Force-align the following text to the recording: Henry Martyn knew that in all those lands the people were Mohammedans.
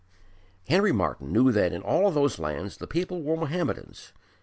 Henry 0.67 0.91
Martyn 0.91 1.31
knew 1.31 1.51
that 1.51 1.71
in 1.71 1.83
all 1.83 2.09
those 2.09 2.39
lands 2.39 2.77
the 2.77 2.87
people 2.87 3.21
were 3.21 3.37
Mohammedans. 3.37 4.13